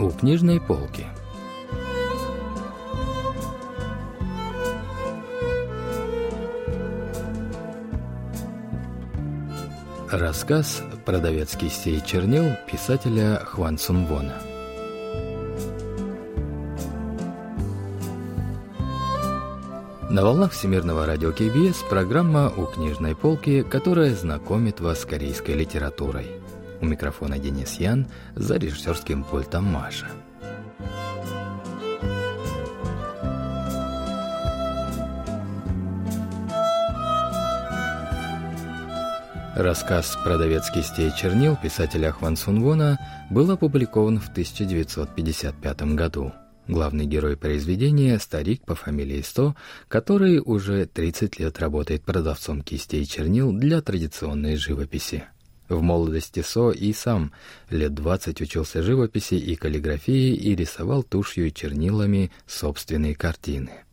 у 0.00 0.10
книжной 0.10 0.60
полки. 0.60 1.04
Рассказ 10.10 10.82
«Продавец 11.04 11.54
кистей 11.54 12.00
чернил» 12.04 12.56
писателя 12.70 13.36
Хван 13.44 13.76
Сунвона. 13.78 14.34
На 20.08 20.24
волнах 20.24 20.52
Всемирного 20.52 21.06
радио 21.06 21.30
КБС 21.30 21.84
программа 21.88 22.50
«У 22.56 22.64
книжной 22.64 23.14
полки», 23.14 23.62
которая 23.62 24.14
знакомит 24.14 24.80
вас 24.80 25.02
с 25.02 25.04
корейской 25.04 25.54
литературой. 25.54 26.39
У 26.80 26.86
микрофона 26.86 27.38
Денис 27.38 27.78
Ян, 27.80 28.06
за 28.34 28.56
режиссерским 28.56 29.24
пультом 29.24 29.64
Маша. 29.64 30.06
Рассказ 39.56 40.16
«Продавец 40.24 40.70
кистей 40.70 41.08
и 41.08 41.14
чернил» 41.14 41.54
писателя 41.54 42.12
Хван 42.12 42.36
Сунвона 42.36 42.98
был 43.30 43.50
опубликован 43.50 44.18
в 44.18 44.30
1955 44.30 45.82
году. 45.94 46.32
Главный 46.66 47.04
герой 47.04 47.36
произведения– 47.36 48.18
старик 48.20 48.64
по 48.64 48.74
фамилии 48.74 49.20
Сто, 49.20 49.54
который 49.88 50.38
уже 50.38 50.86
30 50.86 51.40
лет 51.40 51.58
работает 51.58 52.04
продавцом 52.04 52.62
кистей 52.62 53.02
и 53.02 53.06
чернил 53.06 53.52
для 53.52 53.82
традиционной 53.82 54.56
живописи. 54.56 55.24
В 55.70 55.82
молодости 55.82 56.42
Со 56.42 56.72
и 56.72 56.92
сам 56.92 57.30
лет 57.70 57.94
20 57.94 58.40
учился 58.40 58.82
живописи 58.82 59.34
и 59.34 59.54
каллиграфии 59.54 60.34
и 60.34 60.56
рисовал 60.56 61.04
тушью 61.04 61.46
и 61.46 61.52
чернилами 61.54 62.32
собственные 62.44 63.14
картины. 63.14 63.84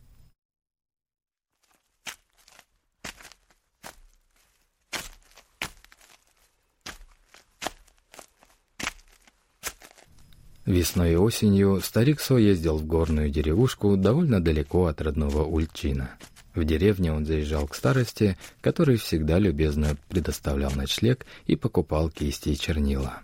Весной 10.66 11.12
и 11.12 11.16
осенью 11.16 11.80
старик 11.80 12.20
Со 12.20 12.38
ездил 12.38 12.78
в 12.78 12.86
горную 12.86 13.30
деревушку 13.30 13.96
довольно 13.96 14.40
далеко 14.40 14.86
от 14.86 15.00
родного 15.00 15.44
Ульчина. 15.44 16.18
В 16.58 16.64
деревне 16.64 17.12
он 17.12 17.24
заезжал 17.24 17.68
к 17.68 17.76
старости, 17.76 18.36
который 18.60 18.96
всегда 18.96 19.38
любезно 19.38 19.96
предоставлял 20.08 20.72
ночлег 20.72 21.24
и 21.46 21.54
покупал 21.54 22.10
кисти 22.10 22.48
и 22.48 22.58
чернила. 22.58 23.20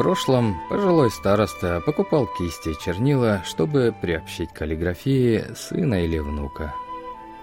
Прошлом 0.00 0.56
пожилой 0.70 1.10
староста 1.10 1.82
покупал 1.84 2.26
кисти 2.26 2.70
и 2.70 2.78
чернила, 2.78 3.42
чтобы 3.44 3.94
приобщить 4.00 4.50
каллиграфии 4.50 5.44
сына 5.54 6.02
или 6.02 6.18
внука. 6.18 6.74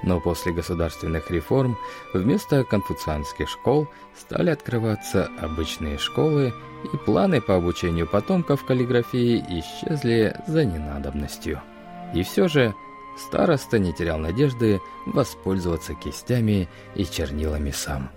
Но 0.02 0.19
после 0.19 0.53
государственных 0.53 1.30
реформ 1.30 1.77
вместо 2.16 2.64
конфуцианских 2.64 3.47
школ 3.47 3.88
стали 4.19 4.49
открываться 4.49 5.30
обычные 5.39 5.99
школы, 5.99 6.52
и 6.92 6.98
планы 6.98 7.42
по 7.42 7.55
обучению 7.58 8.08
потомков 8.08 8.65
каллиграфии 8.65 9.37
исчезли 9.37 10.36
за 10.48 10.65
ненадобностью. 10.65 11.61
И 12.15 12.23
все 12.23 12.48
же 12.48 12.73
староста 13.20 13.77
не 13.77 13.93
терял 13.93 14.17
надежды 14.17 14.81
воспользоваться 15.05 15.93
кистями 15.93 16.67
и 16.95 17.05
чернилами 17.05 17.70
сам. 17.70 18.10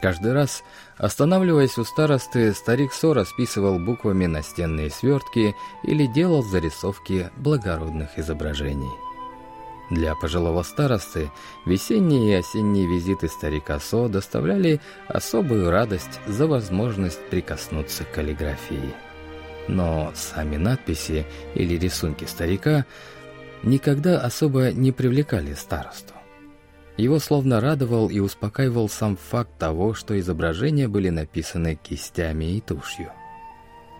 Каждый 0.00 0.32
раз, 0.32 0.64
останавливаясь 0.96 1.76
у 1.76 1.84
старосты, 1.84 2.54
старик 2.54 2.92
Со 2.92 3.12
расписывал 3.12 3.78
буквами 3.78 4.26
настенные 4.26 4.90
свертки 4.90 5.54
или 5.82 6.06
делал 6.06 6.42
зарисовки 6.42 7.30
благородных 7.36 8.18
изображений. 8.18 8.90
Для 9.90 10.14
пожилого 10.14 10.62
старосты 10.62 11.30
весенние 11.66 12.30
и 12.30 12.38
осенние 12.38 12.86
визиты 12.86 13.28
старика 13.28 13.78
Со 13.78 14.08
доставляли 14.08 14.80
особую 15.08 15.70
радость 15.70 16.20
за 16.26 16.46
возможность 16.46 17.20
прикоснуться 17.28 18.04
к 18.04 18.12
каллиграфии. 18.12 18.94
Но 19.68 20.12
сами 20.14 20.56
надписи 20.56 21.26
или 21.54 21.76
рисунки 21.76 22.24
старика 22.24 22.86
никогда 23.62 24.18
особо 24.20 24.72
не 24.72 24.92
привлекали 24.92 25.52
старосту. 25.52 26.14
Его 27.00 27.18
словно 27.18 27.62
радовал 27.62 28.10
и 28.10 28.18
успокаивал 28.18 28.86
сам 28.90 29.16
факт 29.16 29.56
того, 29.58 29.94
что 29.94 30.20
изображения 30.20 30.86
были 30.86 31.08
написаны 31.08 31.76
кистями 31.76 32.56
и 32.56 32.60
тушью. 32.60 33.10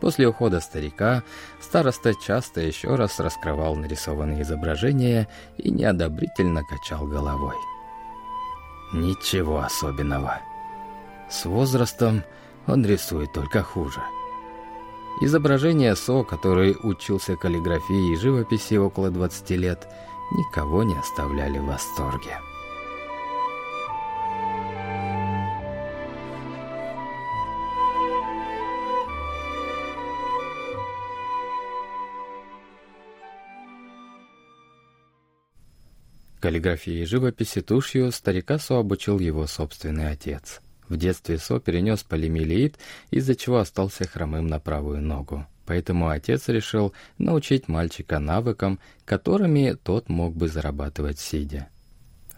После 0.03 0.29
ухода 0.29 0.61
старика 0.61 1.23
староста 1.63 2.13
часто 2.15 2.61
еще 2.61 2.97
раз 2.97 3.19
раскрывал 3.19 3.75
нарисованные 3.75 4.43
изображения 4.43 5.29
и 5.57 5.71
неодобрительно 5.71 6.63
качал 6.63 7.07
головой. 7.07 7.57
Ничего 8.93 9.61
особенного. 9.61 10.39
С 11.31 11.47
возрастом 11.47 12.23
он 12.67 12.85
рисует 12.85 13.33
только 13.33 13.63
хуже. 13.63 14.03
Изображения 15.23 15.97
Со, 15.97 16.23
который 16.23 16.77
учился 16.83 17.35
каллиграфии 17.35 18.13
и 18.13 18.17
живописи 18.17 18.75
около 18.75 19.11
20 19.11 19.51
лет, 19.53 19.89
никого 20.33 20.83
не 20.83 20.99
оставляли 20.99 21.59
в 21.59 21.65
восторге. 21.65 22.37
Каллиграфии 36.41 37.03
и 37.03 37.05
живописи 37.05 37.61
тушью 37.61 38.11
старика 38.13 38.59
Со 38.59 38.79
обучил 38.79 39.19
его 39.19 39.47
собственный 39.47 40.11
отец. 40.11 40.61
В 40.89 40.97
детстве 40.97 41.37
Со 41.37 41.61
перенес 41.61 42.03
полимелит, 42.03 42.79
из-за 43.11 43.37
чего 43.37 43.59
остался 43.59 44.09
хромым 44.09 44.47
на 44.47 44.59
правую 44.59 45.03
ногу. 45.03 45.47
Поэтому 45.67 46.09
отец 46.09 46.49
решил 46.49 46.95
научить 47.19 47.69
мальчика 47.69 48.19
навыкам, 48.19 48.81
которыми 49.05 49.77
тот 49.85 50.09
мог 50.09 50.35
бы 50.35 50.49
зарабатывать 50.49 51.21
сидя. 51.21 51.69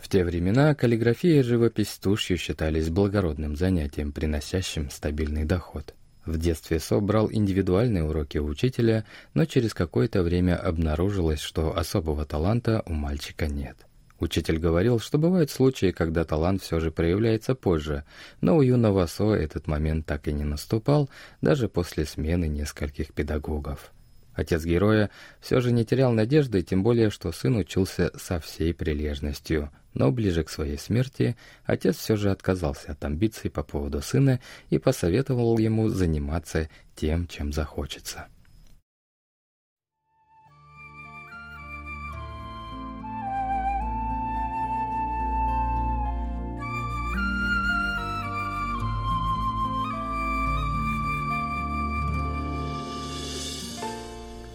В 0.01 0.09
те 0.09 0.25
времена 0.25 0.75
каллиграфия 0.75 1.39
и 1.39 1.43
живопись 1.43 1.97
тушью 1.99 2.37
считались 2.37 2.91
благородным 2.91 3.55
занятием, 3.57 4.11
приносящим 4.11 4.91
стабильный 4.91 5.45
доход. 5.45 5.95
В 6.27 6.39
детстве 6.39 6.81
Со 6.81 6.99
брал 6.99 7.31
индивидуальные 7.31 8.03
уроки 8.03 8.39
у 8.39 8.47
учителя, 8.47 9.05
но 9.33 9.45
через 9.45 9.75
какое-то 9.75 10.25
время 10.25 10.57
обнаружилось, 10.57 11.41
что 11.41 11.77
особого 11.77 12.25
таланта 12.25 12.83
у 12.87 12.93
мальчика 12.93 13.47
нет. 13.47 13.77
Учитель 14.23 14.59
говорил, 14.59 15.01
что 15.01 15.19
бывают 15.19 15.51
случаи, 15.51 15.91
когда 15.91 16.25
талант 16.25 16.63
все 16.63 16.79
же 16.79 16.93
проявляется 16.93 17.57
позже, 17.57 18.05
но 18.41 18.57
у 18.57 18.63
юного 18.63 19.07
Со 19.07 19.33
этот 19.33 19.67
момент 19.67 20.07
так 20.07 20.29
и 20.29 20.33
не 20.33 20.45
наступал, 20.45 21.11
даже 21.41 21.69
после 21.69 22.05
смены 22.05 22.47
нескольких 22.47 23.13
педагогов. 23.15 23.91
Отец 24.33 24.65
героя 24.65 25.11
все 25.41 25.61
же 25.61 25.73
не 25.73 25.85
терял 25.85 26.13
надежды, 26.13 26.63
тем 26.63 26.85
более, 26.85 27.11
что 27.11 27.33
сын 27.33 27.57
учился 27.57 28.13
со 28.17 28.39
всей 28.39 28.73
прилежностью. 28.73 29.73
Но 29.93 30.13
ближе 30.13 30.45
к 30.45 30.51
своей 30.51 30.79
смерти 30.79 31.37
отец 31.65 31.97
все 31.97 32.15
же 32.15 32.31
отказался 32.31 32.93
от 32.93 33.05
амбиций 33.05 33.51
по 33.51 33.65
поводу 33.65 34.03
сына 34.03 34.39
и 34.71 34.79
посоветовал 34.79 35.59
ему 35.59 35.89
заниматься 35.89 36.71
тем, 36.95 37.27
чем 37.27 37.53
захочется. 37.53 38.29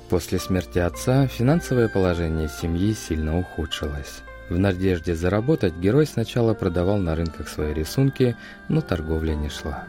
После 0.09 0.39
смерти 0.39 0.80
отца 0.80 1.27
финансовое 1.27 1.89
положение 1.89 2.48
семьи 2.48 2.94
сильно 2.94 3.38
ухудшилось. 3.38 4.21
В 4.50 4.57
надежде 4.57 5.15
заработать 5.15 5.75
герой 5.75 6.06
сначала 6.06 6.54
продавал 6.54 6.98
на 6.98 7.13
рынках 7.15 7.50
свои 7.50 7.74
рисунки, 7.74 8.38
но 8.69 8.80
торговля 8.80 9.33
не 9.33 9.50
шла. 9.50 9.83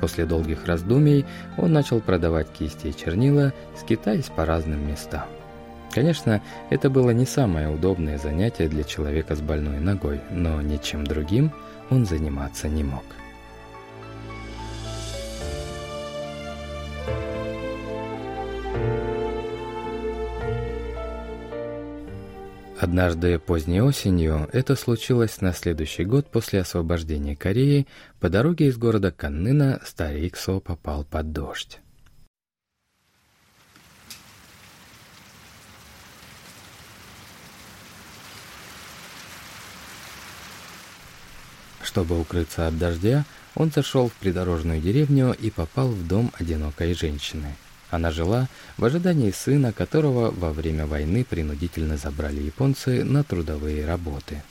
После 0.00 0.26
долгих 0.26 0.66
раздумий 0.66 1.24
он 1.56 1.72
начал 1.72 2.00
продавать 2.00 2.48
кисти 2.50 2.88
и 2.88 2.96
чернила, 2.96 3.52
скитаясь 3.78 4.26
по 4.26 4.44
разным 4.44 4.88
местам. 4.88 5.28
Конечно, 5.92 6.42
это 6.70 6.90
было 6.90 7.10
не 7.10 7.24
самое 7.24 7.68
удобное 7.68 8.18
занятие 8.18 8.66
для 8.66 8.82
человека 8.82 9.36
с 9.36 9.40
больной 9.40 9.78
ногой, 9.78 10.20
но 10.30 10.60
ничем 10.60 11.04
другим 11.04 11.52
он 11.90 12.04
заниматься 12.04 12.68
не 12.68 12.82
мог. 12.82 13.04
Однажды 22.94 23.40
поздней 23.40 23.82
осенью 23.82 24.48
это 24.52 24.76
случилось 24.76 25.40
на 25.40 25.52
следующий 25.52 26.04
год 26.04 26.30
после 26.30 26.60
освобождения 26.60 27.34
Кореи. 27.34 27.88
По 28.20 28.28
дороге 28.28 28.68
из 28.68 28.76
города 28.76 29.10
Каннына 29.10 29.80
старик 29.84 30.36
Со 30.36 30.60
попал 30.60 31.02
под 31.02 31.32
дождь. 31.32 31.80
Чтобы 41.82 42.20
укрыться 42.20 42.68
от 42.68 42.78
дождя, 42.78 43.24
он 43.56 43.72
зашел 43.72 44.08
в 44.08 44.12
придорожную 44.12 44.80
деревню 44.80 45.32
и 45.32 45.50
попал 45.50 45.88
в 45.88 46.06
дом 46.06 46.30
одинокой 46.38 46.94
женщины. 46.94 47.56
Она 47.94 48.10
жила 48.10 48.48
в 48.76 48.84
ожидании 48.84 49.30
сына, 49.30 49.72
которого 49.72 50.32
во 50.32 50.52
время 50.52 50.84
войны 50.84 51.24
принудительно 51.24 51.96
забрали 51.96 52.40
японцы 52.42 53.04
на 53.04 53.22
трудовые 53.22 53.86
работы. 53.86 54.42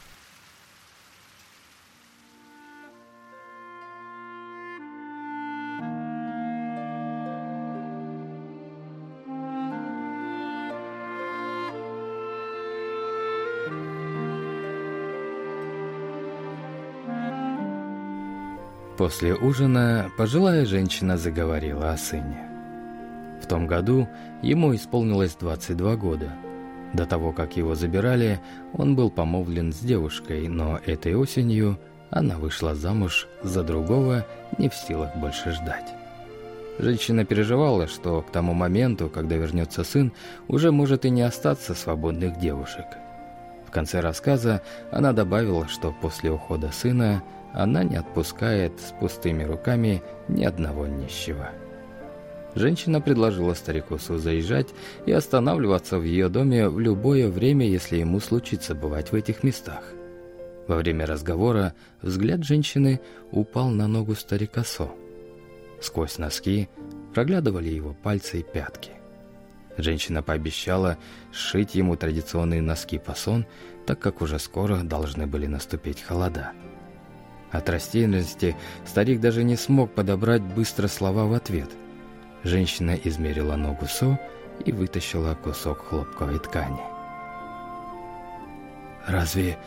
После 18.98 19.36
ужина 19.36 20.10
пожилая 20.18 20.66
женщина 20.66 21.18
заговорила 21.18 21.92
о 21.92 21.98
сыне. 21.98 22.53
В 23.54 23.56
том 23.56 23.68
году 23.68 24.08
ему 24.42 24.74
исполнилось 24.74 25.36
22 25.36 25.96
года. 25.98 26.32
До 26.94 27.06
того, 27.06 27.32
как 27.34 27.56
его 27.56 27.76
забирали, 27.76 28.40
он 28.74 28.96
был 28.96 29.12
помолвлен 29.12 29.72
с 29.72 29.78
девушкой, 29.78 30.48
но 30.48 30.80
этой 30.84 31.14
осенью 31.14 31.78
она 32.10 32.40
вышла 32.40 32.74
замуж 32.74 33.28
за 33.44 33.62
другого, 33.62 34.26
не 34.58 34.70
в 34.70 34.74
силах 34.74 35.16
больше 35.18 35.52
ждать. 35.52 35.86
Женщина 36.80 37.26
переживала, 37.26 37.86
что 37.86 38.24
к 38.24 38.32
тому 38.32 38.56
моменту, 38.56 39.08
когда 39.08 39.36
вернется 39.36 39.84
сын, 39.84 40.12
уже 40.48 40.72
может 40.72 41.06
и 41.06 41.12
не 41.12 41.22
остаться 41.22 41.76
свободных 41.76 42.40
девушек. 42.40 42.88
В 43.68 43.70
конце 43.70 44.00
рассказа 44.00 44.64
она 44.90 45.14
добавила, 45.14 45.68
что 45.68 45.94
после 46.02 46.32
ухода 46.32 46.72
сына 46.72 47.22
она 47.54 47.84
не 47.84 47.98
отпускает 47.98 48.80
с 48.80 48.94
пустыми 49.00 49.44
руками 49.44 50.02
ни 50.28 50.44
одного 50.44 50.88
нищего. 50.88 51.52
Женщина 52.56 53.02
предложила 53.02 53.56
старику 53.56 53.98
заезжать 53.98 54.68
и 55.06 55.12
останавливаться 55.12 55.98
в 55.98 56.04
ее 56.04 56.30
доме 56.30 56.70
в 56.70 56.80
любое 56.80 57.30
время, 57.30 57.68
если 57.68 57.98
ему 57.98 58.20
случится 58.20 58.76
бывать 58.76 59.12
в 59.12 59.16
этих 59.16 59.44
местах. 59.44 59.84
Во 60.68 60.76
время 60.78 61.06
разговора 61.06 61.74
взгляд 62.02 62.44
женщины 62.44 63.02
упал 63.32 63.70
на 63.70 63.88
ногу 63.88 64.16
старика 64.16 64.64
Со. 64.64 64.90
Сквозь 65.82 66.18
носки 66.18 66.70
проглядывали 67.14 67.70
его 67.70 67.94
пальцы 67.94 68.40
и 68.40 68.44
пятки. 68.44 68.92
Женщина 69.76 70.22
пообещала 70.22 70.98
сшить 71.32 71.74
ему 71.74 71.96
традиционные 71.96 72.62
носки 72.62 73.00
пасон, 73.00 73.48
так 73.88 74.00
как 74.00 74.22
уже 74.22 74.38
скоро 74.38 74.84
должны 74.84 75.26
были 75.26 75.48
наступить 75.48 76.02
холода. 76.02 76.52
От 77.52 77.70
растерянности 77.70 78.56
старик 78.86 79.20
даже 79.20 79.44
не 79.44 79.56
смог 79.56 79.94
подобрать 79.94 80.44
быстро 80.44 80.88
слова 80.88 81.26
в 81.26 81.34
ответ– 81.34 81.70
Женщина 82.44 82.92
измерила 82.92 83.56
ногу 83.56 83.86
Со 83.86 84.20
и 84.66 84.72
вытащила 84.72 85.36
кусок 85.36 85.86
хлопковой 85.88 86.40
ткани. 86.40 86.82
«Разве 89.08 89.58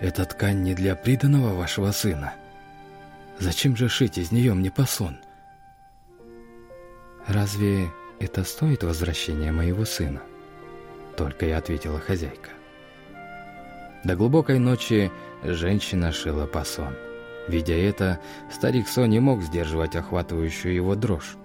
эта 0.00 0.24
ткань 0.24 0.62
не 0.62 0.74
для 0.74 0.94
приданного 0.94 1.54
вашего 1.54 1.92
сына? 1.92 2.34
Зачем 3.38 3.76
же 3.76 3.88
шить 3.88 4.18
из 4.18 4.32
нее 4.32 4.54
мне 4.54 4.70
посон?» 4.70 5.18
«Разве 7.26 7.88
это 8.20 8.44
стоит 8.44 8.82
возвращения 8.82 9.52
моего 9.52 9.84
сына?» 9.84 10.20
Только 11.16 11.46
и 11.46 11.50
ответила 11.50 11.98
хозяйка. 11.98 12.50
До 14.04 14.14
глубокой 14.14 14.58
ночи 14.58 15.10
женщина 15.42 16.12
шила 16.12 16.46
пасон. 16.46 16.94
Видя 17.48 17.74
это, 17.74 18.20
старик 18.52 18.86
Со 18.86 19.06
не 19.06 19.18
мог 19.18 19.42
сдерживать 19.42 19.96
охватывающую 19.96 20.74
его 20.74 20.94
дрожь. 20.94 21.36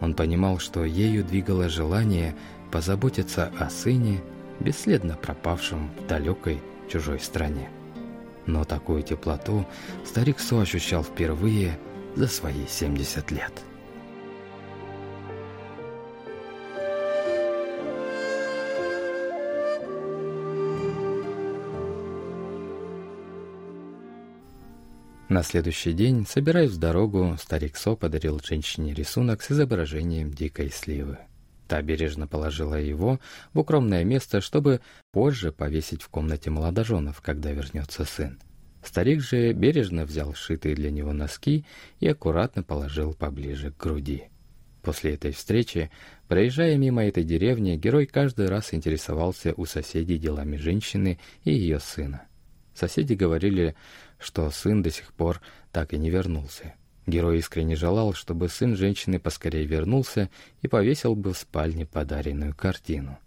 Он 0.00 0.14
понимал, 0.14 0.58
что 0.58 0.84
ею 0.84 1.24
двигало 1.24 1.68
желание 1.68 2.36
позаботиться 2.70 3.52
о 3.58 3.70
сыне, 3.70 4.20
бесследно 4.60 5.16
пропавшем 5.16 5.90
в 5.98 6.06
далекой 6.06 6.60
чужой 6.88 7.20
стране. 7.20 7.68
Но 8.46 8.64
такую 8.64 9.02
теплоту 9.02 9.66
старик 10.04 10.38
Со 10.40 10.60
ощущал 10.60 11.02
впервые 11.02 11.78
за 12.14 12.28
свои 12.28 12.66
70 12.66 13.30
лет. 13.30 13.52
На 25.28 25.42
следующий 25.42 25.92
день, 25.92 26.26
собираясь 26.26 26.70
в 26.70 26.78
дорогу, 26.78 27.36
старик 27.38 27.76
Со 27.76 27.94
подарил 27.96 28.40
женщине 28.42 28.94
рисунок 28.94 29.42
с 29.42 29.50
изображением 29.50 30.30
дикой 30.32 30.70
сливы. 30.70 31.18
Та 31.66 31.82
бережно 31.82 32.26
положила 32.26 32.76
его 32.76 33.20
в 33.52 33.58
укромное 33.58 34.04
место, 34.04 34.40
чтобы 34.40 34.80
позже 35.12 35.52
повесить 35.52 36.00
в 36.00 36.08
комнате 36.08 36.48
молодоженов, 36.48 37.20
когда 37.20 37.52
вернется 37.52 38.06
сын. 38.06 38.38
Старик 38.82 39.20
же 39.20 39.52
бережно 39.52 40.06
взял 40.06 40.32
сшитые 40.32 40.74
для 40.74 40.90
него 40.90 41.12
носки 41.12 41.66
и 42.00 42.08
аккуратно 42.08 42.62
положил 42.62 43.12
поближе 43.12 43.70
к 43.70 43.76
груди. 43.76 44.30
После 44.80 45.12
этой 45.12 45.32
встречи, 45.32 45.90
проезжая 46.26 46.78
мимо 46.78 47.04
этой 47.04 47.24
деревни, 47.24 47.76
герой 47.76 48.06
каждый 48.06 48.48
раз 48.48 48.72
интересовался 48.72 49.52
у 49.58 49.66
соседей 49.66 50.16
делами 50.16 50.56
женщины 50.56 51.18
и 51.44 51.52
ее 51.52 51.80
сына. 51.80 52.22
Соседи 52.78 53.14
говорили, 53.14 53.74
что 54.18 54.50
сын 54.50 54.82
до 54.82 54.90
сих 54.90 55.12
пор 55.12 55.40
так 55.72 55.92
и 55.92 55.98
не 55.98 56.10
вернулся. 56.10 56.74
Герой 57.06 57.38
искренне 57.38 57.74
желал, 57.74 58.12
чтобы 58.12 58.48
сын 58.48 58.76
женщины 58.76 59.18
поскорее 59.18 59.64
вернулся 59.64 60.28
и 60.60 60.68
повесил 60.68 61.14
бы 61.14 61.32
в 61.32 61.38
спальне 61.38 61.86
подаренную 61.86 62.54
картину. 62.54 63.18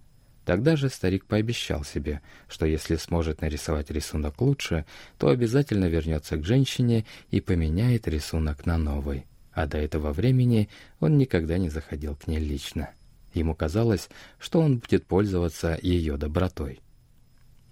Тогда 0.46 0.76
же 0.76 0.90
старик 0.90 1.26
пообещал 1.26 1.84
себе, 1.84 2.22
что 2.48 2.66
если 2.66 2.96
сможет 2.96 3.42
нарисовать 3.42 3.92
рисунок 3.92 4.42
лучше, 4.42 4.86
то 5.18 5.30
обязательно 5.30 5.86
вернется 5.86 6.38
к 6.38 6.46
женщине 6.46 7.06
и 7.30 7.42
поменяет 7.42 8.08
рисунок 8.08 8.66
на 8.66 8.78
новый. 8.78 9.26
А 9.52 9.66
до 9.68 9.78
этого 9.78 10.14
времени 10.14 10.70
он 11.00 11.18
никогда 11.18 11.58
не 11.58 11.70
заходил 11.70 12.16
к 12.16 12.28
ней 12.28 12.40
лично. 12.40 12.90
Ему 13.34 13.56
казалось, 13.56 14.10
что 14.40 14.60
он 14.60 14.80
будет 14.80 15.06
пользоваться 15.06 15.78
ее 15.82 16.18
добротой. 16.18 16.82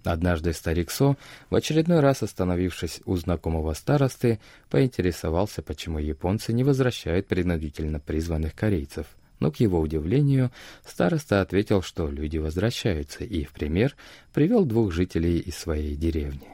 Однажды 0.04 0.52
старик 0.54 0.90
Со, 0.90 1.16
в 1.50 1.54
очередной 1.54 2.00
раз 2.00 2.22
остановившись 2.22 3.02
у 3.04 3.16
знакомого 3.16 3.74
старосты, 3.74 4.40
поинтересовался, 4.70 5.62
почему 5.62 5.98
японцы 5.98 6.52
не 6.52 6.64
возвращают 6.64 7.26
принудительно 7.26 8.00
призванных 8.00 8.54
корейцев. 8.54 9.06
Но, 9.40 9.50
к 9.50 9.56
его 9.56 9.80
удивлению, 9.80 10.50
староста 10.86 11.40
ответил, 11.40 11.82
что 11.82 12.08
люди 12.08 12.38
возвращаются, 12.38 13.24
и, 13.24 13.44
в 13.44 13.52
пример, 13.52 13.96
привел 14.32 14.64
двух 14.64 14.92
жителей 14.92 15.38
из 15.38 15.56
своей 15.56 15.96
деревни. 15.96 16.48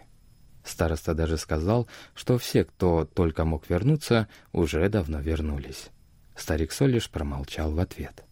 Староста 0.65 1.15
даже 1.15 1.37
сказал, 1.37 1.87
что 2.15 2.38
все, 2.38 2.65
кто 2.65 3.05
только 3.05 3.45
мог 3.45 3.69
вернуться, 3.71 4.29
уже 4.53 4.88
давно 4.88 5.21
вернулись. 5.21 5.91
Старик 6.37 6.73
Со 6.73 6.87
лишь 6.87 7.11
промолчал 7.11 7.73
в 7.73 7.79
ответ. 7.79 8.25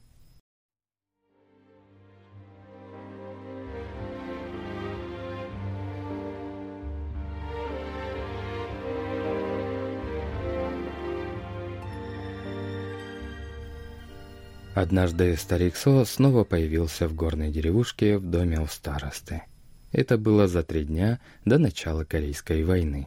Однажды 14.75 15.37
старик 15.37 15.77
Со 15.77 16.05
снова 16.05 16.43
появился 16.43 17.07
в 17.07 17.15
горной 17.15 17.53
деревушке 17.53 18.19
в 18.19 18.29
доме 18.29 18.59
у 18.61 18.67
старосты. 18.67 19.43
Это 19.93 20.19
было 20.19 20.49
за 20.49 20.65
три 20.65 20.85
дня 20.85 21.21
до 21.45 21.59
начала 21.59 22.03
Корейской 22.03 22.65
войны. 22.65 23.07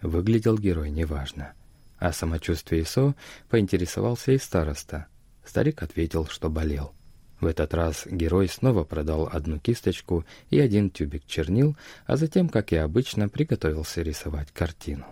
Выглядел 0.00 0.56
герой 0.56 0.90
неважно. 0.90 1.54
О 1.98 2.12
самочувствии 2.12 2.82
Со 2.82 3.16
поинтересовался 3.48 4.30
и 4.30 4.38
староста. 4.38 5.08
Старик 5.44 5.82
ответил, 5.82 6.26
что 6.26 6.48
болел. 6.48 6.92
В 7.40 7.46
этот 7.46 7.74
раз 7.74 8.06
герой 8.06 8.46
снова 8.46 8.84
продал 8.84 9.28
одну 9.32 9.58
кисточку 9.58 10.24
и 10.48 10.60
один 10.60 10.90
тюбик 10.90 11.26
чернил, 11.26 11.76
а 12.06 12.16
затем, 12.16 12.48
как 12.48 12.72
и 12.72 12.76
обычно, 12.76 13.28
приготовился 13.28 14.02
рисовать 14.02 14.52
картину. 14.52 15.06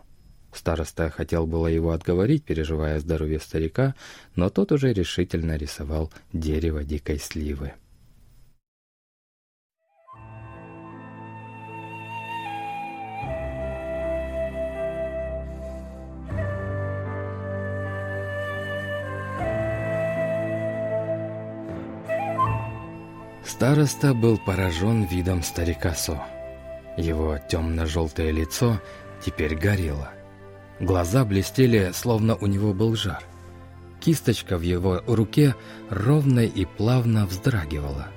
Староста 0.59 1.09
хотел 1.09 1.47
было 1.47 1.69
его 1.69 1.93
отговорить, 1.93 2.45
переживая 2.45 2.99
здоровье 2.99 3.39
старика, 3.39 3.95
но 4.35 4.51
тот 4.51 4.73
уже 4.73 4.93
решительно 4.93 5.57
рисовал 5.57 6.13
дерево 6.33 6.83
дикой 6.83 7.21
сливы. 7.21 7.75
Староста 23.45 24.13
был 24.13 24.39
поражен 24.39 25.05
видом 25.05 25.45
старика 25.45 25.95
Со. 25.95 26.21
Его 26.97 27.39
темно-желтое 27.49 28.33
лицо 28.33 28.81
теперь 29.25 29.55
горело. 29.55 30.18
Глаза 30.81 31.25
блестели, 31.25 31.91
словно 31.93 32.37
у 32.37 32.47
него 32.47 32.73
был 32.73 32.95
жар. 32.95 33.23
Кисточка 34.01 34.57
в 34.59 34.63
его 34.63 35.03
руке 35.07 35.57
ровно 35.91 36.41
и 36.41 36.65
плавно 36.65 37.27
вздрагивала. 37.27 38.09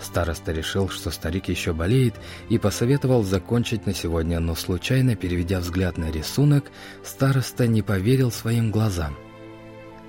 Староста 0.00 0.50
решил, 0.50 0.88
что 0.88 1.12
старик 1.12 1.48
еще 1.48 1.72
болеет, 1.72 2.14
и 2.48 2.58
посоветовал 2.58 3.22
закончить 3.22 3.86
на 3.86 3.94
сегодня, 3.94 4.40
но 4.40 4.56
случайно, 4.56 5.14
переведя 5.14 5.60
взгляд 5.60 5.96
на 5.96 6.10
рисунок, 6.10 6.72
староста 7.04 7.68
не 7.68 7.82
поверил 7.82 8.32
своим 8.32 8.72
глазам. 8.72 9.16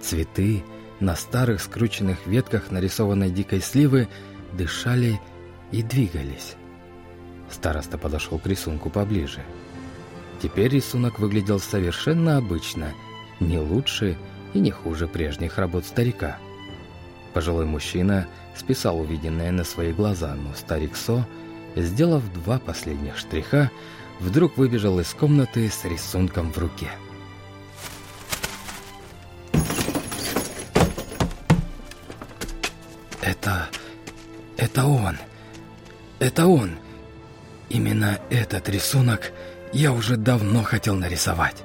Цветы 0.01 0.63
на 0.99 1.15
старых 1.15 1.61
скрученных 1.61 2.25
ветках 2.25 2.71
нарисованной 2.71 3.29
дикой 3.29 3.61
сливы 3.61 4.07
дышали 4.53 5.19
и 5.71 5.83
двигались. 5.83 6.55
Староста 7.51 7.99
подошел 7.99 8.39
к 8.39 8.47
рисунку 8.47 8.89
поближе. 8.89 9.41
Теперь 10.43 10.67
рисунок 10.67 11.19
выглядел 11.19 11.57
совершенно 11.57 12.35
обычно, 12.35 12.91
не 13.39 13.59
лучше 13.59 14.17
и 14.53 14.59
не 14.59 14.71
хуже 14.71 15.07
прежних 15.07 15.57
работ 15.57 15.85
старика. 15.85 16.37
Пожилой 17.33 17.65
мужчина 17.65 18.27
списал 18.53 18.99
увиденное 18.99 19.53
на 19.53 19.63
свои 19.63 19.93
глаза, 19.93 20.35
но 20.35 20.53
старик 20.53 20.97
Со, 20.97 21.25
сделав 21.77 22.21
два 22.33 22.59
последних 22.59 23.17
штриха, 23.17 23.71
вдруг 24.19 24.57
выбежал 24.57 24.99
из 24.99 25.13
комнаты 25.13 25.69
с 25.69 25.85
рисунком 25.85 26.51
в 26.51 26.57
руке. 26.57 26.89
«Это... 33.21 33.69
это 34.57 34.85
он! 34.85 35.15
Это 36.19 36.47
он!» 36.47 36.71
Именно 37.69 38.19
этот 38.29 38.67
рисунок 38.67 39.31
я 39.73 39.91
уже 39.91 40.17
давно 40.17 40.61
хотел 40.63 40.95
нарисовать. 40.95 41.63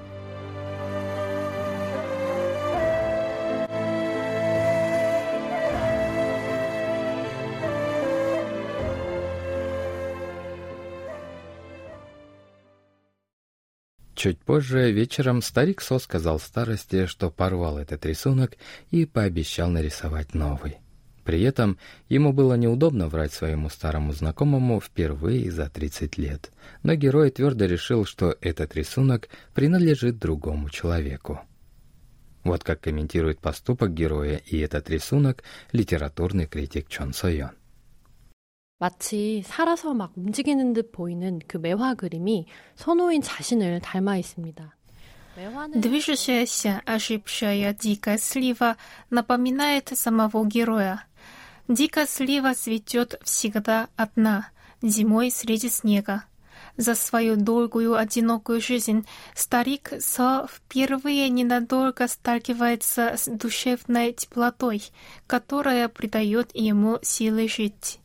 Чуть 14.14 14.40
позже 14.40 14.90
вечером 14.90 15.42
старик 15.42 15.80
Со 15.80 16.00
сказал 16.00 16.40
старости, 16.40 17.06
что 17.06 17.30
порвал 17.30 17.78
этот 17.78 18.04
рисунок 18.04 18.56
и 18.90 19.06
пообещал 19.06 19.70
нарисовать 19.70 20.34
новый. 20.34 20.78
При 21.28 21.42
этом 21.42 21.76
ему 22.08 22.32
было 22.32 22.54
неудобно 22.54 23.08
врать 23.08 23.34
своему 23.34 23.68
старому 23.68 24.14
знакомому 24.14 24.80
впервые 24.80 25.50
за 25.50 25.68
30 25.68 26.16
лет, 26.16 26.50
но 26.82 26.94
герой 26.94 27.30
твердо 27.30 27.66
решил, 27.66 28.06
что 28.06 28.34
этот 28.40 28.74
рисунок 28.74 29.28
принадлежит 29.52 30.18
другому 30.18 30.70
человеку. 30.70 31.40
Вот 32.44 32.64
как 32.64 32.80
комментирует 32.80 33.40
поступок 33.40 33.92
героя 33.92 34.40
и 34.46 34.56
этот 34.56 34.88
рисунок 34.88 35.44
литературный 35.72 36.46
критик 36.46 36.88
Чон 36.88 37.12
Сойон. 37.12 37.50
마치 38.78 39.44
살아서 39.46 39.92
막 39.92 40.12
움직이는 40.16 40.72
듯 40.72 40.92
보이는 40.92 41.40
그 41.46 41.58
매화 41.58 41.92
그림이 41.92 42.46
선호인 42.76 43.20
자신을 43.20 43.80
닮아 43.80 44.16
있습니다. 44.16 44.78
Движущаяся, 45.74 46.82
ошибшая 46.84 47.72
дикая 47.72 48.18
слива 48.18 48.76
напоминает 49.10 49.88
самого 49.94 50.44
героя. 50.44 51.04
Дикая 51.68 52.06
слива 52.06 52.54
цветет 52.54 53.20
всегда 53.22 53.88
одна, 53.94 54.48
зимой 54.80 55.30
среди 55.30 55.68
снега. 55.68 56.24
За 56.78 56.94
свою 56.94 57.36
долгую 57.36 57.94
одинокую 57.94 58.62
жизнь 58.62 59.06
старик 59.34 59.92
Со 60.00 60.48
впервые 60.50 61.28
ненадолго 61.28 62.08
сталкивается 62.08 63.16
с 63.18 63.28
душевной 63.28 64.14
теплотой, 64.14 64.82
которая 65.26 65.88
придает 65.88 66.54
ему 66.54 67.00
силы 67.02 67.48
жить. 67.48 68.00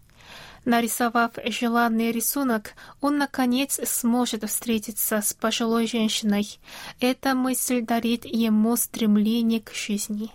Нарисовав 0.66 1.32
желанный 1.46 2.12
рисунок, 2.12 2.74
он, 3.00 3.18
наконец, 3.18 3.80
сможет 3.86 4.44
встретиться 4.50 5.22
с 5.22 5.34
пожилой 5.34 5.88
женщиной. 5.88 6.60
Эта 7.00 7.34
мысль 7.34 7.82
дарит 7.82 8.26
ему 8.26 8.76
стремление 8.76 9.62
к 9.62 9.74
жизни. 9.74 10.32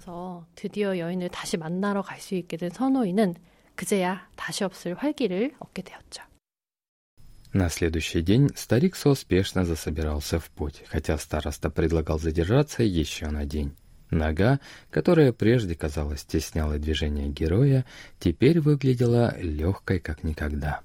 그래서 0.00 0.46
드디어 0.54 0.98
여인을 0.98 1.28
다시 1.30 1.56
만나러 1.56 2.02
갈 2.02 2.20
수 2.20 2.34
있게 2.34 2.56
된 2.56 2.70
선호인은 2.70 3.34
그제야 3.74 4.28
다시 4.36 4.64
없을 4.64 4.94
활기를 4.94 5.54
얻게 5.58 5.82
되었죠. 5.82 6.22
На 7.52 7.70
следующий 7.70 8.22
день 8.22 8.50
старик 8.54 8.96
Со 8.96 9.14
спешно 9.14 9.64
засобирался 9.64 10.38
в 10.38 10.50
путь, 10.50 10.82
хотя 10.88 11.16
староста 11.16 11.70
предлагал 11.70 12.18
задержаться 12.18 12.82
еще 12.82 13.28
на 13.28 13.46
день. 13.46 13.74
Нога, 14.10 14.60
которая 14.90 15.32
прежде, 15.32 15.74
казалось, 15.74 16.20
стесняла 16.20 16.78
движение 16.78 17.28
героя, 17.28 17.84
теперь 18.18 18.60
выглядела 18.60 19.34
легкой, 19.38 20.00
как 20.00 20.22
никогда. 20.22 20.82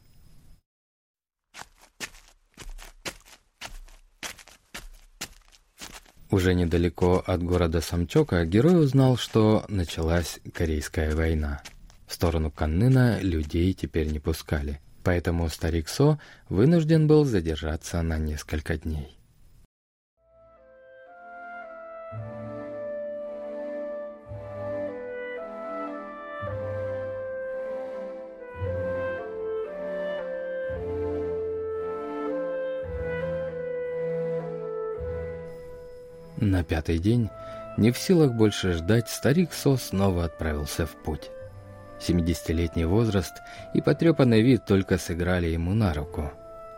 Уже 6.30 6.54
недалеко 6.54 7.22
от 7.24 7.42
города 7.42 7.80
Самчока 7.80 8.44
герой 8.44 8.82
узнал, 8.82 9.16
что 9.16 9.64
началась 9.68 10.40
Корейская 10.52 11.14
война. 11.14 11.62
В 12.06 12.14
сторону 12.14 12.50
Каннына 12.50 13.20
людей 13.20 13.72
теперь 13.72 14.08
не 14.08 14.18
пускали, 14.18 14.80
поэтому 15.04 15.48
старик 15.48 15.88
Со 15.88 16.18
вынужден 16.48 17.06
был 17.06 17.24
задержаться 17.24 18.02
на 18.02 18.18
несколько 18.18 18.76
дней. 18.76 19.15
На 36.38 36.62
пятый 36.62 36.98
день, 36.98 37.30
не 37.78 37.90
в 37.90 37.98
силах 37.98 38.32
больше 38.32 38.72
ждать, 38.72 39.08
старик 39.08 39.52
Со 39.52 39.76
снова 39.76 40.24
отправился 40.24 40.86
в 40.86 40.94
путь. 40.96 41.30
Семидесятилетний 41.98 42.84
возраст 42.84 43.32
и 43.72 43.80
потрепанный 43.80 44.42
вид 44.42 44.66
только 44.66 44.98
сыграли 44.98 45.46
ему 45.46 45.72
на 45.72 45.94
руку. 45.94 46.30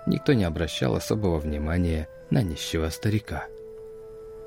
Никто 0.07 0.33
не 0.33 0.45
обращал 0.45 0.95
особого 0.95 1.39
внимания 1.39 2.09
на 2.31 2.43
нищего 2.43 2.89
старика. 2.89 3.47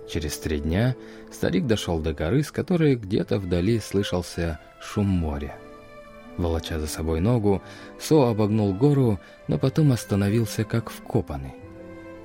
Через 0.10 0.38
три 0.38 0.60
дня 0.60 0.96
старик 1.32 1.68
дошел 1.68 2.00
до 2.00 2.14
горы, 2.14 2.42
с 2.42 2.52
которой 2.52 2.96
где-то 2.96 3.38
вдали 3.38 3.80
слышался 3.80 4.60
шум 4.80 5.08
моря. 5.08 5.56
Волоча 6.38 6.80
за 6.80 6.88
собой 6.88 7.20
ногу, 7.20 7.62
Со 8.00 8.30
обогнул 8.30 8.74
гору, 8.74 9.20
но 9.50 9.58
потом 9.58 9.92
остановился 9.92 10.64
как 10.64 10.90
вкопанный. 10.90 11.54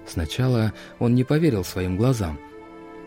Сначала 0.06 0.72
он 1.00 1.16
не 1.16 1.24
поверил 1.24 1.64
своим 1.64 1.96
глазам– 1.96 2.38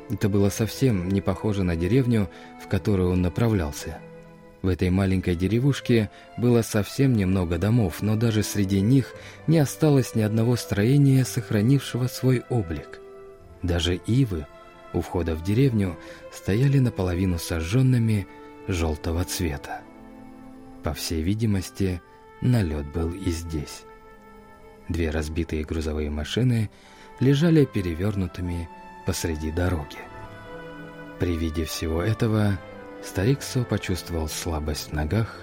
это 0.10 0.30
было 0.30 0.50
совсем 0.50 1.10
не 1.10 1.22
похоже 1.22 1.64
на 1.64 1.76
деревню, 1.76 2.30
в 2.64 2.68
которую 2.68 3.12
он 3.12 3.22
направлялся. 3.22 4.00
В 4.62 4.68
этой 4.68 4.90
маленькой 4.90 5.36
деревушке 5.36 6.10
было 6.38 6.64
совсем 6.64 7.14
немного 7.14 7.58
домов, 7.58 8.02
но 8.02 8.16
даже 8.16 8.44
среди 8.44 8.82
них 8.82 9.16
не 9.48 9.58
осталось 9.60 10.16
ни 10.16 10.22
одного 10.22 10.58
строения, 10.58 11.24
сохранившего 11.24 12.08
свой 12.08 12.44
облик. 12.50 13.00
Даже 13.64 13.96
ивы 13.96 14.48
у 14.94 15.02
входа 15.02 15.36
в 15.36 15.44
деревню 15.44 15.98
стояли 16.32 16.80
наполовину 16.80 17.38
сожженными 17.38 18.28
желтого 18.68 19.24
цвета. 19.24 19.82
По 20.84 20.94
всей 20.94 21.22
видимости, 21.22 22.02
налет 22.42 22.92
был 22.92 23.12
и 23.12 23.30
здесь. 23.32 23.84
Две 24.90 25.10
разбитые 25.12 25.64
грузовые 25.64 26.10
машины 26.10 26.70
лежали 27.20 27.66
перевернутыми 27.66 28.68
посреди 29.06 29.52
дороги. 29.52 29.98
При 31.20 31.36
виде 31.36 31.66
всего 31.66 32.02
этого 32.02 32.58
старик 33.04 33.42
Со 33.42 33.64
почувствовал 33.64 34.28
слабость 34.28 34.90
в 34.90 34.94
ногах 34.94 35.42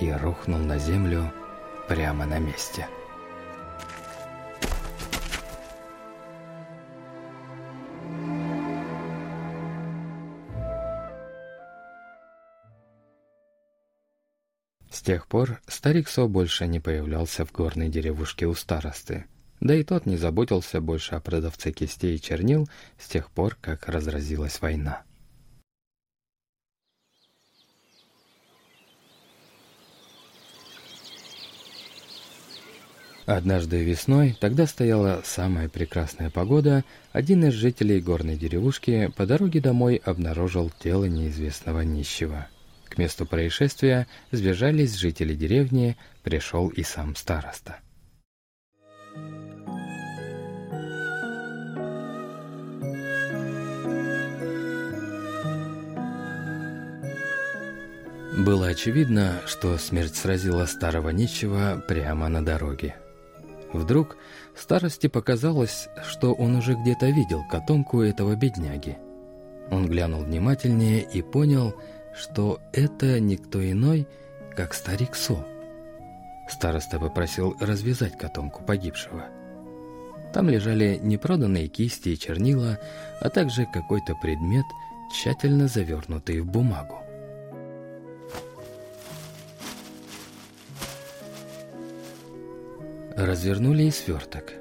и 0.00 0.10
рухнул 0.12 0.58
на 0.58 0.78
землю 0.78 1.32
прямо 1.88 2.26
на 2.26 2.38
месте. 2.38 2.86
С 14.90 15.00
тех 15.02 15.26
пор 15.26 15.60
старик 15.66 16.08
Со 16.08 16.26
больше 16.26 16.66
не 16.66 16.80
появлялся 16.80 17.46
в 17.46 17.52
горной 17.52 17.88
деревушке 17.88 18.46
у 18.46 18.54
старосты– 18.54 19.24
да 19.60 19.74
и 19.74 19.82
тот 19.82 20.06
не 20.06 20.16
заботился 20.16 20.80
больше 20.80 21.14
о 21.14 21.20
продавце 21.20 21.72
кистей 21.72 22.16
и 22.16 22.20
чернил 22.20 22.68
с 22.98 23.08
тех 23.08 23.30
пор, 23.30 23.56
как 23.60 23.88
разразилась 23.88 24.60
война. 24.60 25.02
Однажды 33.26 33.84
весной, 33.84 34.34
тогда 34.40 34.66
стояла 34.66 35.20
самая 35.22 35.68
прекрасная 35.68 36.30
погода, 36.30 36.82
один 37.12 37.44
из 37.44 37.52
жителей 37.52 38.00
горной 38.00 38.38
деревушки 38.38 39.12
по 39.18 39.26
дороге 39.26 39.60
домой 39.60 40.00
обнаружил 40.02 40.72
тело 40.78 41.04
неизвестного 41.04 41.82
нищего. 41.82 42.48
К 42.88 42.96
месту 42.96 43.26
происшествия 43.26 44.06
сбежались 44.32 44.94
жители 44.94 45.34
деревни, 45.34 45.98
пришел 46.22 46.68
и 46.68 46.82
сам 46.82 47.14
староста. 47.16 47.80
Было 58.48 58.68
очевидно, 58.68 59.42
что 59.44 59.76
смерть 59.76 60.16
сразила 60.16 60.64
старого 60.64 61.10
нищего 61.10 61.84
прямо 61.86 62.28
на 62.30 62.42
дороге. 62.42 62.96
Вдруг 63.74 64.16
старости 64.56 65.06
показалось, 65.06 65.90
что 66.08 66.32
он 66.32 66.56
уже 66.56 66.72
где-то 66.72 67.10
видел 67.10 67.44
котомку 67.46 68.00
этого 68.00 68.36
бедняги. 68.36 68.96
Он 69.70 69.86
глянул 69.86 70.22
внимательнее 70.22 71.02
и 71.02 71.20
понял, 71.20 71.74
что 72.18 72.58
это 72.72 73.20
никто 73.20 73.62
иной, 73.62 74.08
как 74.56 74.72
старик 74.72 75.14
Со. 75.14 75.46
Староста 76.48 76.98
попросил 76.98 77.54
развязать 77.60 78.16
котомку 78.16 78.64
погибшего. 78.64 79.26
Там 80.32 80.48
лежали 80.48 80.98
непроданные 81.02 81.68
кисти 81.68 82.08
и 82.08 82.18
чернила, 82.18 82.78
а 83.20 83.28
также 83.28 83.66
какой-то 83.66 84.14
предмет, 84.14 84.64
тщательно 85.12 85.68
завернутый 85.68 86.40
в 86.40 86.46
бумагу. 86.50 87.04
Развернули 93.18 93.82
и 93.82 93.90
сверток. 93.90 94.52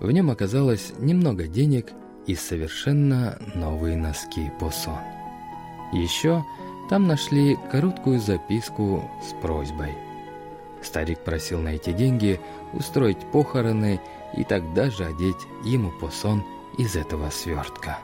В 0.00 0.10
нем 0.10 0.30
оказалось 0.30 0.94
немного 1.00 1.46
денег 1.46 1.92
и 2.26 2.34
совершенно 2.34 3.38
новые 3.54 3.94
носки 3.94 4.50
по 4.58 4.70
сон. 4.70 5.00
Еще 5.92 6.42
там 6.88 7.06
нашли 7.06 7.58
короткую 7.70 8.18
записку 8.18 9.04
с 9.22 9.38
просьбой. 9.42 9.92
Старик 10.80 11.18
просил 11.24 11.60
на 11.60 11.74
эти 11.74 11.92
деньги 11.92 12.40
устроить 12.72 13.20
похороны 13.32 14.00
и 14.34 14.44
тогда 14.44 14.88
же 14.88 15.04
одеть 15.04 15.46
ему 15.66 15.92
посон 16.00 16.42
из 16.78 16.96
этого 16.96 17.28
свертка. 17.28 17.98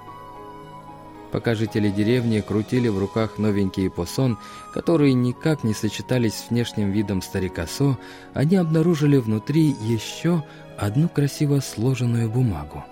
Пока 1.33 1.54
жители 1.54 1.90
деревни 1.90 2.40
крутили 2.40 2.88
в 2.88 2.99
руках 2.99 3.38
новенькие 3.38 3.90
посон, 3.90 4.38
которые 4.73 5.14
никак 5.14 5.64
не 5.64 5.75
сочетались 5.75 6.35
с 6.35 6.50
внешним 6.50 6.90
видом 6.90 7.21
старика 7.21 7.66
Со, 7.66 7.99
они 8.33 8.56
обнаружили 8.56 9.16
внутри 9.16 9.75
еще 9.80 10.45
одну 10.78 11.09
красиво 11.09 11.61
сложенную 11.61 12.30
бумагу. 12.30 12.85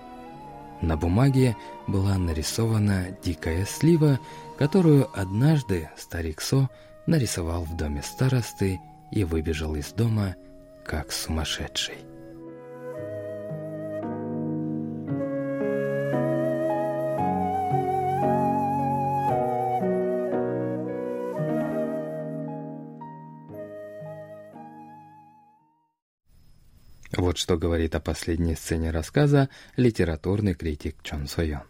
На 0.80 0.96
бумаге 0.96 1.56
была 1.86 2.18
нарисована 2.18 3.16
дикая 3.24 3.64
слива, 3.64 4.18
которую 4.58 5.08
однажды 5.18 5.90
старик 5.96 6.40
Со 6.40 6.68
нарисовал 7.06 7.64
в 7.64 7.76
доме 7.76 8.02
старосты 8.02 8.80
и 9.10 9.24
выбежал 9.24 9.76
из 9.76 9.92
дома 9.92 10.34
как 10.84 11.12
сумасшедший. 11.12 12.13
Вот 27.33 27.37
что 27.37 27.57
говорит 27.57 27.95
о 27.95 27.99
последней 27.99 28.55
сцене 28.55 28.91
рассказа 28.91 29.49
литературный 29.75 30.53
критик 30.53 31.01
Чон 31.03 31.27
Сойон. 31.27 31.63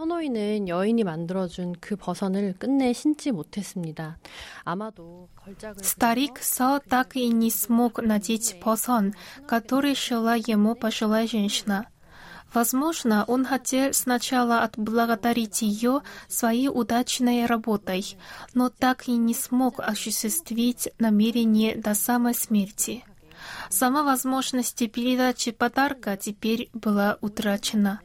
선호인은 0.00 0.68
여인이 0.68 1.04
만들어준 1.04 1.74
그 1.78 1.94
버선을 1.94 2.54
끝내 2.58 2.94
신지 2.94 3.32
못했습니다. 3.32 4.16
아마도 4.64 5.28
걸작을 5.36 5.84
Старик 5.84 6.38
Со 6.38 6.80
так 6.88 7.16
и 7.16 7.28
не 7.28 7.50
смог 7.50 8.00
надеть 8.00 8.58
посон, 8.60 9.12
который 9.46 9.94
шила 9.94 10.36
ему 10.38 10.74
пожилая 10.74 11.26
женщина. 11.26 11.86
Возможно, 12.54 13.26
он 13.26 13.44
хотел 13.44 13.92
сначала 13.92 14.62
отблагодарить 14.62 15.60
ее 15.60 16.00
своей 16.28 16.68
удачной 16.68 17.44
работой, 17.44 18.16
но 18.54 18.70
так 18.70 19.06
и 19.06 19.12
не 19.12 19.34
смог 19.34 19.80
осуществить 19.80 20.88
намерение 20.98 21.76
до 21.76 21.94
самой 21.94 22.34
смерти. 22.34 23.04
Сама 23.69 24.03
возможность 24.03 24.91
передачи 24.91 25.51
подарка 25.51 26.17
теперь 26.17 26.69
была 26.73 27.17
утрачена. 27.21 28.01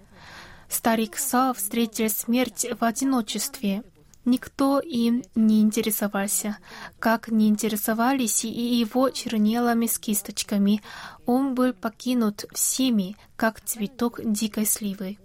Старик 0.69 1.17
Са 1.19 1.53
встретил 1.55 2.09
смерть 2.09 2.67
в 2.79 2.85
одиночестве. 2.85 3.83
Никто 4.25 4.81
им 4.81 5.25
не 5.35 5.63
интересовался, 5.63 6.59
как 6.99 7.29
не 7.29 7.49
интересовались 7.49 8.45
и 8.45 8.49
его 8.49 9.11
чернилами 9.11 9.87
с 9.87 9.99
кисточками. 9.99 10.83
Он 11.27 11.55
был 11.55 11.73
покинут 11.73 12.45
всеми, 12.53 13.17
как 13.37 13.61
цветок 13.61 14.21
дикой 14.23 14.67
сливы. 14.67 15.19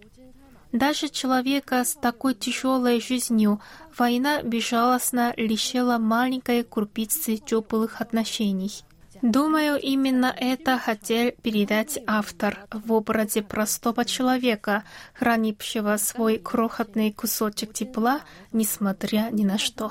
Даже 0.72 1.10
человека 1.10 1.84
с 1.86 1.94
такой 1.94 2.34
тяжелой 2.34 3.00
жизнью 3.00 3.62
война 3.98 4.42
безжалостно 4.42 5.34
лишила 5.38 5.98
маленькой 5.98 6.64
крупицы 6.64 7.38
теплых 7.38 8.02
отношений. 8.02 8.84
Думаю, 9.23 9.79
именно 9.79 10.35
это 10.35 10.79
хотел 10.79 11.33
передать 11.43 11.99
автор 12.07 12.67
в 12.71 12.93
образе 12.93 13.43
простого 13.43 14.05
человека, 14.05 14.85
хранившего 15.13 15.97
свой 15.99 16.39
крохотный 16.39 17.13
кусочек 17.13 17.75
тепла, 17.75 18.23
несмотря 18.53 19.31
ни 19.31 19.45
на 19.45 19.59
что. 19.59 19.91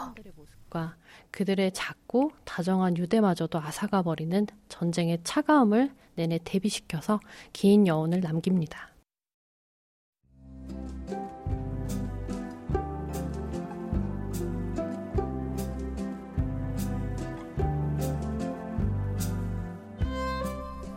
모습과 0.70 0.96
그들의 1.32 1.74
작고 1.74 2.32
다정한 2.44 2.98
유대마저도 2.98 3.60
앗아가 3.60 4.02
버리는 4.02 4.48
전쟁의 4.68 5.22
차가움을 5.24 5.92
내내 6.16 6.40
대비시켜서 6.44 7.20
긴 7.54 7.88
여운을 7.88 8.22
남깁니다. 8.22 8.90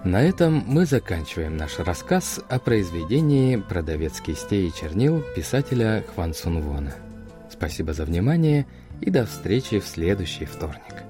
На 0.07 0.23
этом 0.23 0.63
мы 0.65 0.85
заканчиваем 0.85 1.57
наш 1.57 1.79
рассказ 1.79 2.39
о 2.47 2.59
произведении 2.59 3.57
«Продавец 3.57 4.21
кистей 4.21 4.69
и 4.69 4.73
чернил» 4.73 5.21
писателя 5.35 6.01
Хван 6.15 6.33
Сун 6.33 6.61
Вона. 6.61 6.93
Спасибо 7.51 7.91
за 7.91 8.05
внимание 8.05 8.65
и 9.01 9.09
до 9.09 9.25
встречи 9.25 9.79
в 9.79 9.85
следующий 9.85 10.45
вторник. 10.45 11.03